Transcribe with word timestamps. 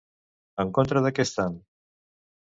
En 0.63 0.71
contra 0.77 1.03
de 1.07 1.11
què 1.19 1.25
estan? 1.29 1.59